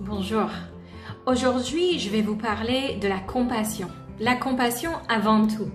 [0.00, 0.48] Bonjour.
[1.26, 3.88] Aujourd'hui, je vais vous parler de la compassion.
[4.20, 5.70] La compassion avant tout.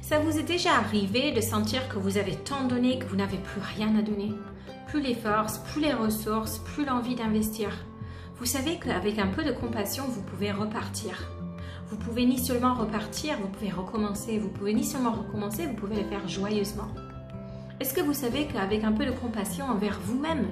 [0.00, 3.38] Ça vous est déjà arrivé de sentir que vous avez tant donné que vous n'avez
[3.38, 4.32] plus rien à donner?
[4.86, 7.70] Plus les forces, plus les ressources, plus l'envie d'investir.
[8.36, 11.30] Vous savez qu'avec un peu de compassion, vous pouvez repartir.
[11.88, 14.38] Vous pouvez ni seulement repartir, vous pouvez recommencer.
[14.38, 16.88] Vous pouvez ni seulement recommencer, vous pouvez le faire joyeusement.
[17.82, 20.46] Est-ce que vous savez qu'avec un peu de compassion envers vous-même,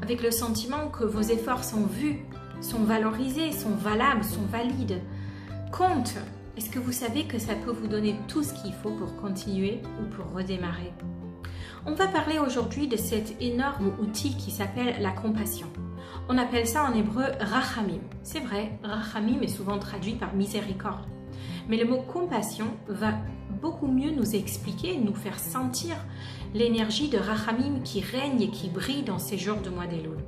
[0.00, 2.24] avec le sentiment que vos efforts sont vus,
[2.62, 5.02] sont valorisés, sont valables, sont valides,
[5.70, 6.16] comptent,
[6.56, 9.82] est-ce que vous savez que ça peut vous donner tout ce qu'il faut pour continuer
[10.00, 10.94] ou pour redémarrer?
[11.84, 15.66] On va parler aujourd'hui de cet énorme outil qui s'appelle la compassion.
[16.30, 18.00] On appelle ça en hébreu rachamim.
[18.22, 21.04] C'est vrai, rachamim est souvent traduit par miséricorde.
[21.68, 23.12] Mais le mot compassion va
[23.62, 25.94] beaucoup mieux nous expliquer, nous faire sentir
[26.52, 30.18] l'énergie de Rachamim qui règne et qui brille dans ces jours de mois d'Elul.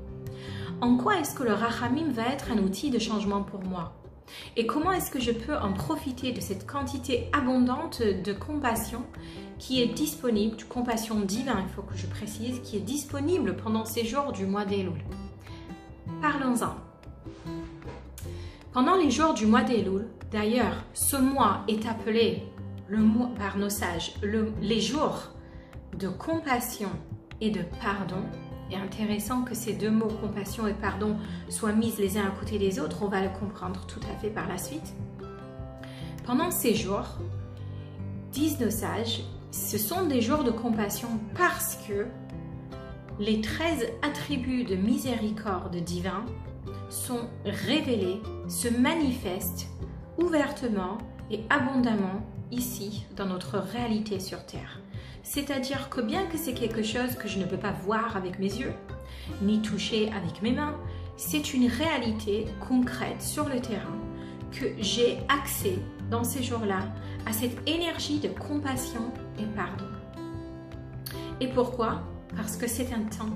[0.80, 3.92] En quoi est-ce que le Rachamim va être un outil de changement pour moi?
[4.56, 9.02] Et comment est-ce que je peux en profiter de cette quantité abondante de compassion
[9.58, 13.84] qui est disponible, de compassion divine, il faut que je précise, qui est disponible pendant
[13.84, 15.04] ces jours du mois d'Elul?
[16.22, 16.74] Parlons-en.
[18.72, 22.44] Pendant les jours du mois d'Elul, d'ailleurs, ce mois est appelé
[22.88, 22.98] le
[23.58, 24.14] nos sages
[24.60, 25.30] les jours
[25.98, 26.90] de compassion
[27.40, 28.22] et de pardon.
[28.70, 31.16] Et intéressant que ces deux mots, compassion et pardon,
[31.48, 33.02] soient mis les uns à côté des autres.
[33.02, 34.94] On va le comprendre tout à fait par la suite.
[36.24, 37.18] Pendant ces jours,
[38.32, 42.06] disent nos sages, ce sont des jours de compassion parce que
[43.20, 46.24] les 13 attributs de miséricorde divin
[46.88, 49.68] sont révélés, se manifestent
[50.18, 50.98] ouvertement
[51.30, 52.22] et abondamment
[52.54, 54.80] ici, dans notre réalité sur Terre.
[55.22, 58.52] C'est-à-dire que bien que c'est quelque chose que je ne peux pas voir avec mes
[58.52, 58.72] yeux,
[59.42, 60.76] ni toucher avec mes mains,
[61.16, 63.98] c'est une réalité concrète sur le terrain
[64.52, 65.78] que j'ai accès
[66.10, 66.80] dans ces jours-là
[67.26, 69.86] à cette énergie de compassion et pardon.
[71.40, 72.02] Et pourquoi?
[72.36, 73.34] Parce que c'est un temps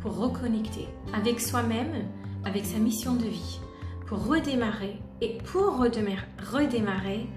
[0.00, 2.06] pour reconnecter avec soi-même,
[2.44, 3.60] avec sa mission de vie,
[4.06, 4.98] pour redémarrer.
[5.20, 7.28] Et pour redémarrer,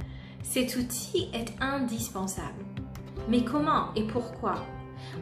[0.47, 2.63] cet outil est indispensable.
[3.27, 4.63] Mais comment et pourquoi?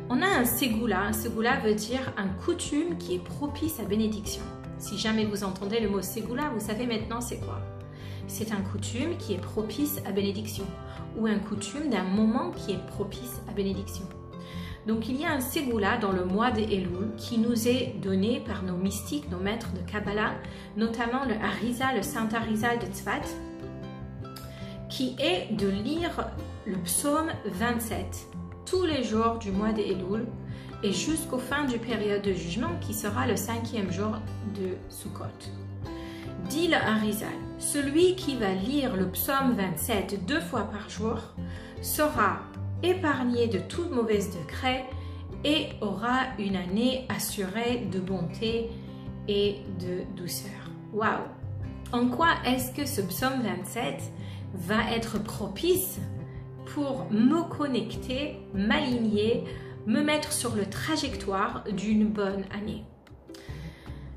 [0.09, 1.01] On a un ségoula.
[1.01, 4.43] Un ségoula veut dire un coutume qui est propice à bénédiction.
[4.77, 7.59] Si jamais vous entendez le mot ségoula, vous savez maintenant c'est quoi
[8.27, 10.65] C'est un coutume qui est propice à bénédiction
[11.17, 14.05] ou un coutume d'un moment qui est propice à bénédiction.
[14.85, 18.41] Donc il y a un ségoula dans le mois de Elul qui nous est donné
[18.45, 20.33] par nos mystiques, nos maîtres de Kabbalah,
[20.75, 23.21] notamment le Harizal, le Saint Harizal de Tzvat,
[24.93, 26.29] qui est de lire
[26.67, 28.27] le psaume 27
[28.63, 30.27] tous les jours du mois d'Elul
[30.83, 34.11] et jusqu'au fin du période de jugement qui sera le cinquième jour
[34.53, 35.25] de Sukkot.
[36.47, 41.17] Dit le Harizal, celui qui va lire le psaume 27 deux fois par jour
[41.81, 42.41] sera
[42.83, 44.85] épargné de toute mauvaise degré
[45.43, 48.69] et aura une année assurée de bonté
[49.27, 50.51] et de douceur.
[50.93, 51.23] Waouh!
[51.93, 54.03] En quoi est-ce que ce psaume 27
[54.53, 55.99] va être propice
[56.73, 59.43] pour me connecter, m'aligner,
[59.85, 62.83] me mettre sur le trajectoire d'une bonne année.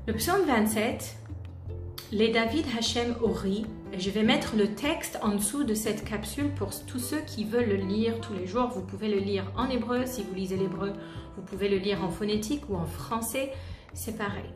[0.07, 1.17] Le psaume 27,
[2.11, 3.65] les David Hachem Ori,
[3.97, 7.69] je vais mettre le texte en dessous de cette capsule pour tous ceux qui veulent
[7.69, 8.69] le lire tous les jours.
[8.69, 10.93] Vous pouvez le lire en hébreu, si vous lisez l'hébreu,
[11.35, 13.51] vous pouvez le lire en phonétique ou en français,
[13.93, 14.49] c'est pareil.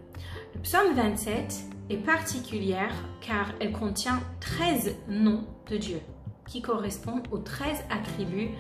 [0.56, 6.00] Le psaume 27 est particulière car elle contient 13 noms de Dieu
[6.48, 8.52] qui correspondent aux 13 attributs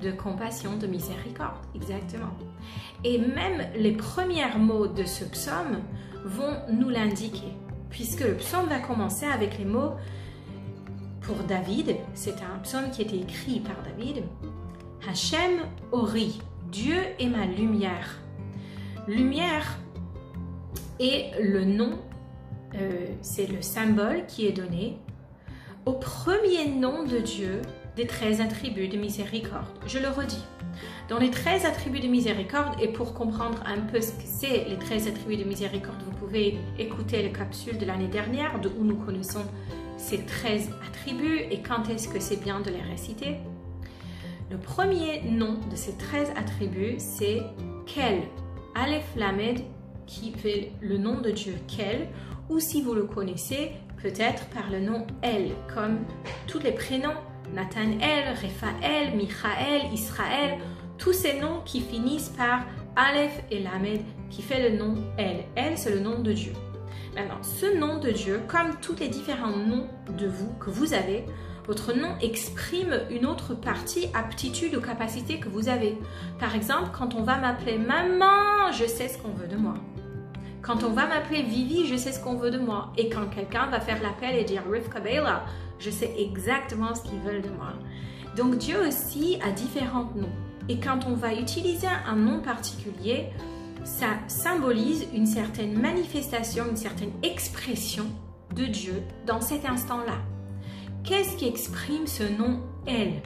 [0.00, 2.32] de compassion, de miséricorde, exactement.
[3.04, 5.80] Et même les premiers mots de ce psaume
[6.24, 7.52] vont nous l'indiquer,
[7.90, 9.94] puisque le psaume va commencer avec les mots
[11.22, 14.24] pour David, c'est un psaume qui a été écrit par David,
[15.08, 15.60] Hachem
[15.92, 18.18] Ori, Dieu est ma lumière.
[19.06, 19.78] Lumière
[21.00, 21.98] est le nom,
[22.74, 24.98] euh, c'est le symbole qui est donné
[25.86, 27.62] au premier nom de Dieu
[27.96, 29.66] des 13 attributs de miséricorde.
[29.86, 30.44] Je le redis.
[31.08, 34.78] Dans les 13 attributs de miséricorde, et pour comprendre un peu ce que c'est les
[34.78, 38.96] 13 attributs de miséricorde, vous pouvez écouter la capsule de l'année dernière de où nous
[38.96, 39.44] connaissons
[39.96, 43.38] ces 13 attributs et quand est-ce que c'est bien de les réciter.
[44.50, 47.42] Le premier nom de ces 13 attributs, c'est
[47.86, 48.22] Kel,
[48.74, 49.60] Aleph Lamed,
[50.10, 52.08] qui fait le nom de Dieu Kel,
[52.48, 53.70] ou si vous le connaissez,
[54.02, 55.98] peut-être par le nom El, comme
[56.48, 57.14] tous les prénoms,
[57.54, 60.58] Nathanael, Raphaël, Michael, Israël,
[60.98, 62.64] tous ces noms qui finissent par
[62.96, 65.44] Aleph et Lamed, qui fait le nom El.
[65.54, 66.52] El, c'est le nom de Dieu.
[67.14, 69.86] Maintenant, ce nom de Dieu, comme tous les différents noms
[70.18, 71.24] de vous que vous avez,
[71.70, 75.96] votre nom exprime une autre partie, aptitude ou capacité que vous avez.
[76.40, 79.74] Par exemple, quand on va m'appeler maman, je sais ce qu'on veut de moi.
[80.62, 82.92] Quand on va m'appeler Vivi, je sais ce qu'on veut de moi.
[82.98, 85.44] Et quand quelqu'un va faire l'appel et dire Rivka Bela,
[85.78, 87.74] je sais exactement ce qu'ils veulent de moi.
[88.36, 90.34] Donc Dieu aussi a différents noms.
[90.68, 93.26] Et quand on va utiliser un nom particulier,
[93.84, 98.06] ça symbolise une certaine manifestation, une certaine expression
[98.56, 100.18] de Dieu dans cet instant-là.
[101.04, 103.22] Qu'est-ce qui exprime ce nom Elle?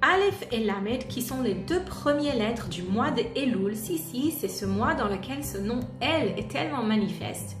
[0.00, 4.30] Aleph et Lamed, qui sont les deux premières lettres du mois de Elul, si, si,
[4.30, 7.56] c'est ce mois dans lequel ce nom Elle est tellement manifeste.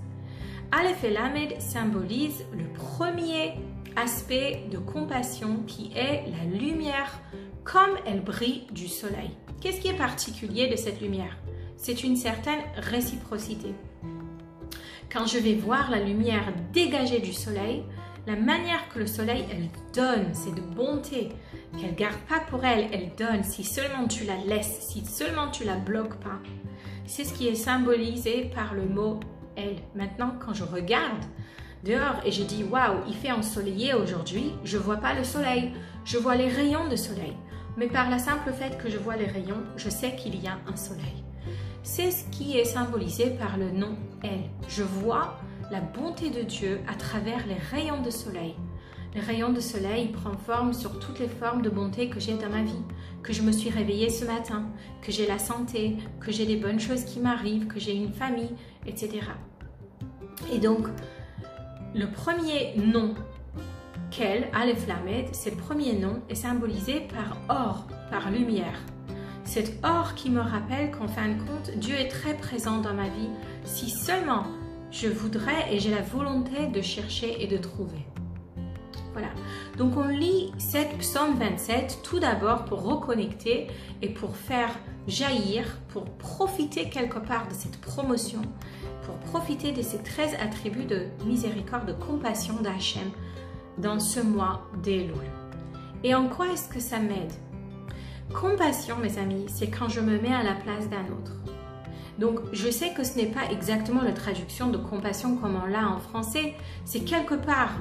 [0.70, 3.54] Aleph et Lamed symbolisent le premier
[3.96, 7.18] aspect de compassion qui est la lumière
[7.64, 9.30] comme elle brille du soleil.
[9.60, 11.36] Qu'est-ce qui est particulier de cette lumière?
[11.76, 13.74] C'est une certaine réciprocité.
[15.10, 17.82] Quand je vais voir la lumière dégagée du soleil,
[18.28, 21.30] la manière que le soleil elle donne, c'est de bonté,
[21.80, 25.64] qu'elle garde pas pour elle, elle donne si seulement tu la laisses, si seulement tu
[25.64, 26.38] la bloques pas.
[27.06, 29.18] C'est ce qui est symbolisé par le mot
[29.56, 29.76] elle.
[29.94, 31.24] Maintenant, quand je regarde
[31.84, 35.72] dehors et je dis waouh, il fait ensoleillé aujourd'hui, je vois pas le soleil,
[36.04, 37.34] je vois les rayons de soleil.
[37.78, 40.58] Mais par la simple fait que je vois les rayons, je sais qu'il y a
[40.70, 41.24] un soleil.
[41.82, 44.50] C'est ce qui est symbolisé par le nom elle.
[44.68, 45.38] Je vois
[45.70, 48.54] la bonté de Dieu à travers les rayons de soleil.
[49.14, 52.48] Les rayons de soleil prennent forme sur toutes les formes de bonté que j'ai dans
[52.48, 52.82] ma vie,
[53.22, 54.66] que je me suis réveillée ce matin,
[55.02, 58.54] que j'ai la santé, que j'ai des bonnes choses qui m'arrivent, que j'ai une famille,
[58.86, 59.20] etc.
[60.52, 60.86] Et donc,
[61.94, 63.14] le premier nom
[64.10, 68.78] qu'elle, Aleph Lamed, c'est le premier nom, est symbolisé par or, par lumière.
[69.44, 73.08] Cet or qui me rappelle qu'en fin de compte, Dieu est très présent dans ma
[73.08, 73.30] vie
[73.64, 74.44] si seulement
[75.00, 78.04] je voudrais et j'ai la volonté de chercher et de trouver.
[79.12, 79.28] Voilà.
[79.76, 83.68] Donc on lit cette psaume 27 tout d'abord pour reconnecter
[84.02, 84.70] et pour faire
[85.06, 88.42] jaillir, pour profiter quelque part de cette promotion,
[89.04, 93.10] pour profiter de ces 13 attributs de miséricorde, de compassion d'Hachem
[93.78, 95.14] dans ce mois d'Elul.
[96.02, 97.32] Et en quoi est-ce que ça m'aide?
[98.34, 101.32] Compassion, mes amis, c'est quand je me mets à la place d'un autre.
[102.18, 105.88] Donc, je sais que ce n'est pas exactement la traduction de compassion comme on l'a
[105.88, 106.54] en français.
[106.84, 107.78] C'est quelque part,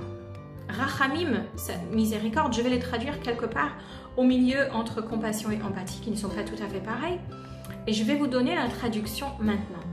[0.70, 1.44] rachamim,
[1.92, 3.72] miséricorde, je vais les traduire quelque part
[4.16, 7.20] au milieu entre compassion et empathie qui ne sont pas tout à fait pareils.
[7.88, 9.84] Et je vais vous donner la traduction maintenant.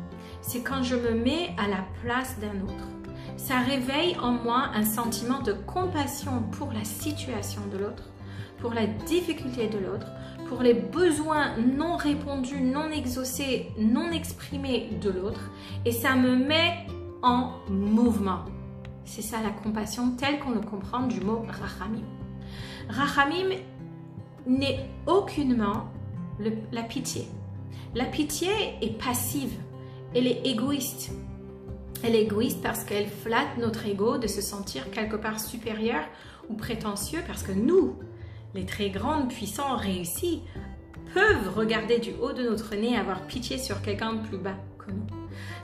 [0.42, 2.88] C'est quand je me mets à la place d'un autre.
[3.36, 8.10] Ça réveille en moi un sentiment de compassion pour la situation de l'autre,
[8.58, 10.06] pour la difficulté de l'autre,
[10.48, 15.50] pour les besoins non répondus, non exaucés, non exprimés de l'autre
[15.84, 16.86] et ça me met
[17.22, 18.44] en mouvement.
[19.04, 22.04] C'est ça la compassion telle qu'on le comprend du mot rachamim.
[22.88, 23.56] Rachamim
[24.46, 25.86] n'est aucunement
[26.72, 27.26] la pitié.
[27.94, 28.50] La pitié
[28.82, 29.52] est passive,
[30.14, 31.12] elle est égoïste.
[32.02, 36.04] Elle est égoïste parce qu'elle flatte notre ego de se sentir quelque part supérieur
[36.50, 37.96] ou prétentieux parce que nous,
[38.54, 40.42] les très grandes, puissants, réussis,
[41.12, 44.90] peuvent regarder du haut de notre nez avoir pitié sur quelqu'un de plus bas que
[44.90, 45.06] nous.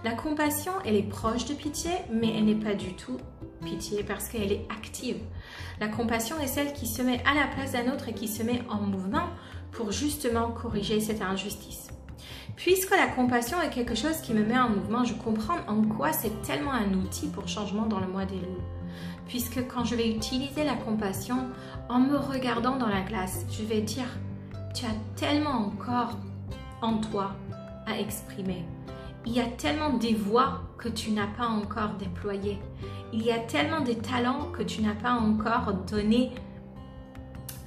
[0.05, 3.19] La compassion, elle est proche de pitié, mais elle n'est pas du tout
[3.65, 5.19] pitié parce qu'elle est active.
[5.81, 8.43] La compassion est celle qui se met à la place d'un autre et qui se
[8.43, 9.29] met en mouvement
[9.73, 11.89] pour justement corriger cette injustice.
[12.57, 16.13] Puisque la compassion est quelque chose qui me met en mouvement, je comprends en quoi
[16.13, 18.80] c'est tellement un outil pour changement dans le mois des loups
[19.27, 21.49] puisque quand je vais utiliser la compassion,
[21.89, 24.07] en me regardant dans la glace, je vais dire,
[24.75, 26.19] tu as tellement encore
[26.83, 27.33] en toi
[27.87, 28.65] à exprimer.
[29.27, 32.59] Il y a tellement des voix que tu n'as pas encore déployées.
[33.13, 36.33] Il y a tellement des talents que tu n'as pas encore donné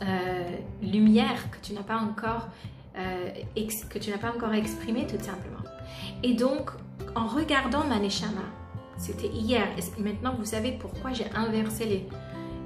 [0.02, 0.50] euh,
[0.82, 2.48] lumière, que tu n'as pas encore
[2.98, 3.30] euh,
[3.90, 5.64] que tu n'as pas encore exprimé tout simplement.
[6.22, 6.70] Et donc,
[7.16, 8.00] en regardant ma
[8.98, 9.68] c'était hier.
[9.78, 12.08] Et maintenant, vous savez pourquoi j'ai inversé les,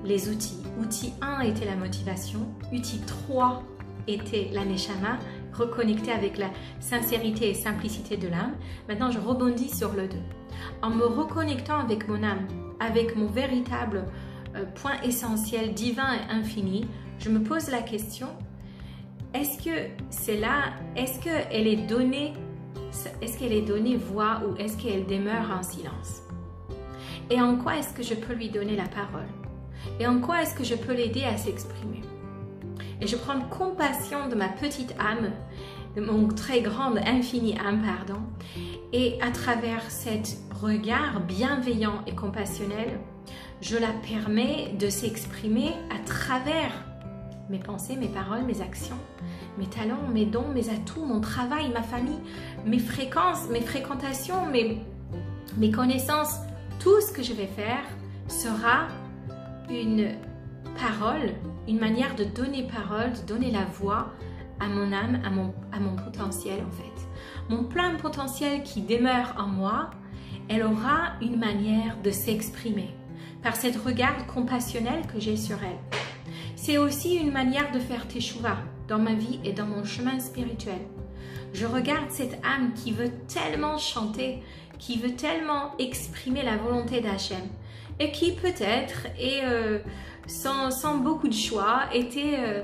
[0.04, 0.58] les outils?
[0.80, 2.48] Outil 1 était la motivation.
[2.72, 3.64] Outil 3
[4.08, 4.64] était la
[5.54, 8.54] reconnecté avec la sincérité et simplicité de l'âme.
[8.88, 10.18] Maintenant, je rebondis sur le 2.
[10.82, 12.48] En me reconnectant avec mon âme,
[12.80, 14.06] avec mon véritable
[14.56, 16.88] euh, point essentiel, divin et infini,
[17.20, 18.28] je me pose la question,
[19.34, 22.34] est-ce que c'est là, est-ce qu'elle est donnée
[23.22, 26.22] est-ce qu'elle est donnée voix ou est-ce qu'elle demeure en silence?
[27.30, 29.28] Et en quoi est-ce que je peux lui donner la parole?
[30.00, 32.02] Et en quoi est-ce que je peux l'aider à s'exprimer?
[33.02, 35.32] Et je prends compassion de ma petite âme,
[35.96, 38.22] de mon très grand, infini âme, pardon.
[38.94, 43.00] Et à travers cet regard bienveillant et compassionnel,
[43.62, 46.72] je la permets de s'exprimer à travers
[47.50, 48.98] mes pensées, mes paroles, mes actions,
[49.58, 52.20] mes talents, mes dons, mes atouts, mon travail, ma famille,
[52.66, 54.82] mes fréquences, mes fréquentations, mes,
[55.58, 56.36] mes connaissances.
[56.80, 57.84] Tout ce que je vais faire
[58.28, 58.88] sera
[59.70, 60.12] une
[60.80, 61.34] parole,
[61.68, 64.12] une manière de donner parole, de donner la voix
[64.60, 67.08] à mon âme, à mon, à mon potentiel en fait.
[67.50, 69.92] Mon plein potentiel qui demeure en moi,
[70.50, 72.90] elle aura une manière de s'exprimer
[73.44, 75.97] par cette regard compassionnel que j'ai sur elle.
[76.68, 78.58] C'est aussi une manière de faire teshuva
[78.90, 80.82] dans ma vie et dans mon chemin spirituel.
[81.54, 84.44] Je regarde cette âme qui veut tellement chanter,
[84.78, 87.40] qui veut tellement exprimer la volonté d'Hachem
[88.02, 89.80] et qui peut-être est euh,
[90.28, 92.64] sans, beaucoup de choix était euh,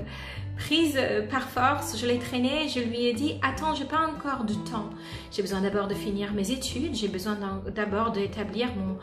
[0.56, 4.44] prise euh, par force, je l'ai traînée, je lui ai dit attends, j'ai pas encore
[4.44, 4.90] de temps.
[5.32, 7.36] J'ai besoin d'abord de finir mes études, j'ai besoin
[7.74, 8.96] d'abord d'établir mon,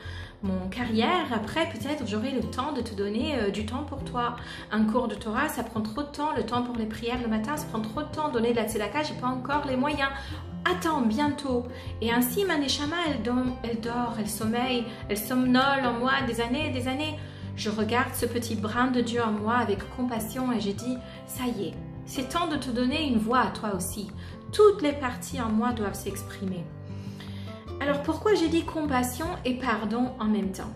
[0.43, 1.25] mon carrière.
[1.33, 4.35] Après, peut-être j'aurai le temps de te donner euh, du temps pour toi.
[4.71, 6.33] Un cours de Torah, ça prend trop de temps.
[6.35, 8.29] Le temps pour les prières le matin, ça prend trop de temps.
[8.29, 10.09] Donner de la tzedaka, j'ai pas encore les moyens.
[10.65, 11.65] Attends, bientôt.
[12.01, 16.39] Et ainsi, ma neshama, elle, dort, elle dort, elle sommeille, elle somnole en moi des
[16.39, 17.17] années et des années.
[17.55, 21.43] Je regarde ce petit brin de Dieu en moi avec compassion et je dis, ça
[21.45, 21.73] y est,
[22.05, 24.09] c'est temps de te donner une voix à toi aussi.
[24.51, 26.63] Toutes les parties en moi doivent s'exprimer.
[27.79, 30.71] Alors pourquoi j'ai dit compassion et pardon en même temps?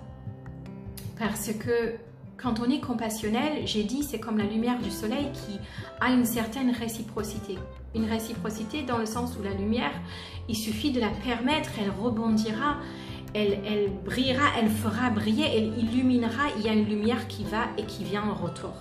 [1.19, 1.95] Parce que
[2.37, 5.59] quand on est compassionnel, j'ai dit c'est comme la lumière du soleil qui
[6.01, 7.57] a une certaine réciprocité.
[7.95, 9.93] Une réciprocité dans le sens où la lumière,
[10.49, 12.77] il suffit de la permettre, elle rebondira,
[13.35, 17.83] elle, brillera, elle fera briller, elle illuminera, il y a une lumière qui va et
[17.83, 18.73] qui vient en retour.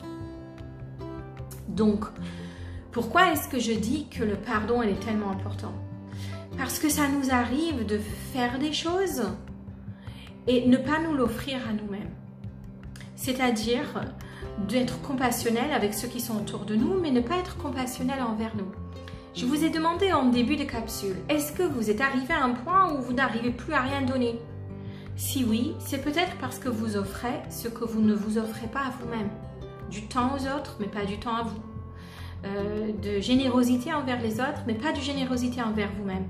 [1.69, 2.05] Donc,
[2.93, 5.73] pourquoi est-ce que je dis que le pardon est tellement important?
[6.57, 7.99] Parce que ça nous arrive de
[8.33, 9.25] faire des choses
[10.47, 12.15] et ne pas nous l'offrir à nous-mêmes.
[13.17, 14.05] C'est-à-dire
[14.69, 18.55] d'être compassionnel avec ceux qui sont autour de nous, mais ne pas être compassionnel envers
[18.55, 18.71] nous.
[19.35, 22.51] Je vous ai demandé en début de capsule, est-ce que vous êtes arrivé à un
[22.51, 24.39] point où vous n'arrivez plus à rien donner?
[25.17, 28.83] Si oui, c'est peut-être parce que vous offrez ce que vous ne vous offrez pas
[28.83, 29.29] à vous-même.
[29.91, 31.61] Du temps aux autres, mais pas du temps à vous.
[32.45, 36.29] Euh, de générosité envers les autres, mais pas de générosité envers vous-même.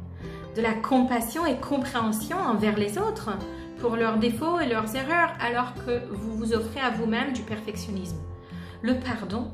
[0.56, 3.32] De la compassion et compréhension envers les autres
[3.80, 8.16] pour leurs défauts et leurs erreurs, alors que vous vous offrez à vous-même du perfectionnisme.
[8.80, 9.50] Le pardon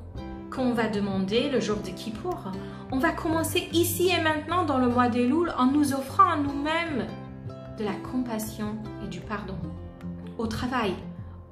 [0.50, 2.50] qu'on va demander le jour de Kippour.
[2.90, 6.36] On va commencer ici et maintenant dans le mois des Louls en nous offrant à
[6.36, 7.06] nous-mêmes
[7.78, 9.56] de la compassion et du pardon.
[10.38, 10.94] Au travail,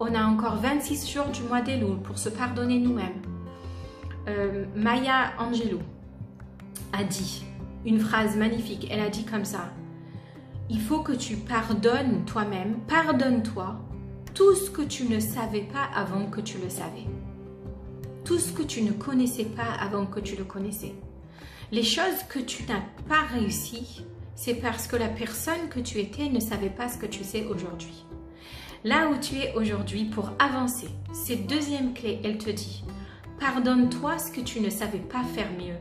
[0.00, 3.22] on a encore 26 jours du mois des Louls pour se pardonner nous-mêmes.
[4.28, 5.80] Euh, Maya Angelou
[6.92, 7.44] a dit
[7.86, 8.88] une phrase magnifique.
[8.90, 9.70] Elle a dit comme ça
[10.68, 13.76] Il faut que tu pardonnes toi-même, pardonne-toi
[14.34, 17.06] tout ce que tu ne savais pas avant que tu le savais
[18.28, 20.92] tout ce que tu ne connaissais pas avant que tu le connaissais.
[21.72, 24.04] Les choses que tu n'as pas réussi,
[24.34, 27.46] c'est parce que la personne que tu étais ne savait pas ce que tu sais
[27.46, 28.04] aujourd'hui.
[28.84, 32.84] Là où tu es aujourd'hui pour avancer, cette deuxième clé, elle te dit,
[33.40, 35.78] pardonne-toi ce que tu ne savais pas faire mieux.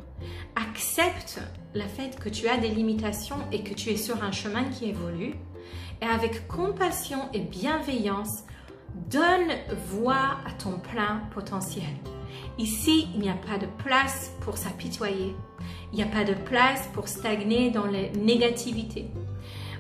[0.56, 1.42] Accepte
[1.76, 4.86] le fait que tu as des limitations et que tu es sur un chemin qui
[4.86, 5.34] évolue.
[6.02, 8.46] Et avec compassion et bienveillance,
[9.10, 9.52] donne
[9.90, 11.84] voix à ton plein potentiel.
[12.58, 15.36] Ici, il n'y a pas de place pour s'apitoyer.
[15.92, 19.08] Il n'y a pas de place pour stagner dans les négativités.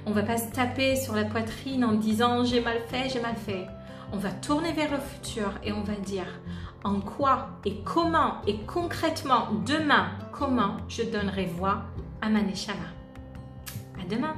[0.05, 3.19] On ne va pas se taper sur la poitrine en disant j'ai mal fait, j'ai
[3.19, 3.65] mal fait.
[4.13, 6.27] On va tourner vers le futur et on va dire
[6.83, 11.81] en quoi et comment et concrètement demain, comment je donnerai voix
[12.21, 14.35] à ma À demain.